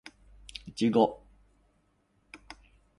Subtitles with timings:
[0.65, 1.21] いちご